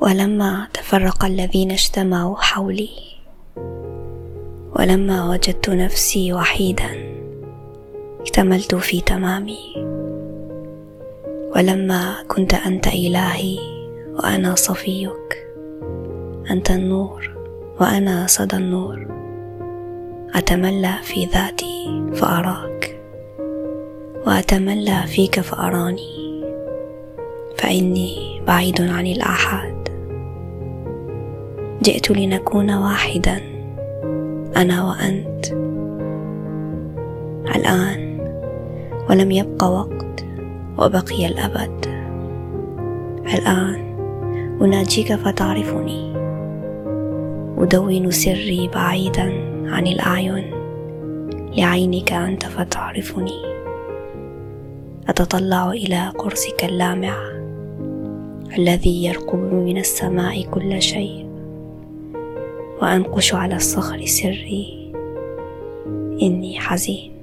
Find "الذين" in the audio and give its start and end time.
1.24-1.70